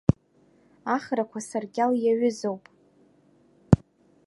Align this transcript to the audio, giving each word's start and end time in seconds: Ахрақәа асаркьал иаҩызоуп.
Ахрақәа 0.95 1.39
асаркьал 1.43 1.91
иаҩызоуп. 1.97 2.63